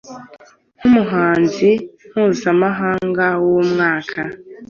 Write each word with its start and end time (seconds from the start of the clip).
nk’umuhanzi 0.77 1.69
mpuzamahanga 2.09 3.25
w’umwaka 3.45 4.21